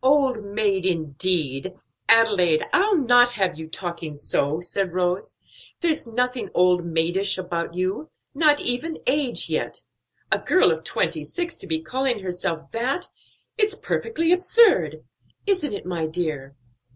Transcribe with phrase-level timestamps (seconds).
[0.00, 1.74] "Old maid, indeed!
[2.08, 5.38] Adelaide, I'll not have you talking so," said Rose.
[5.80, 9.82] "There's nothing old maidish about you; not even age yet;
[10.30, 13.08] a girl of twenty six to be calling herself that!
[13.58, 15.02] it's perfectly absurd.
[15.48, 16.54] Isn't it, my dear?"